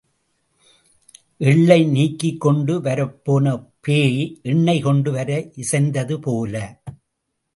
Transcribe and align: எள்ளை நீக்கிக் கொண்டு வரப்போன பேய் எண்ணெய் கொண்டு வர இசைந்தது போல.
எள்ளை 1.49 1.77
நீக்கிக் 1.85 2.39
கொண்டு 2.39 2.81
வரப்போன 2.81 3.53
பேய் 3.81 4.39
எண்ணெய் 4.41 4.81
கொண்டு 4.81 5.11
வர 5.11 5.29
இசைந்தது 5.55 6.19
போல. 6.19 6.55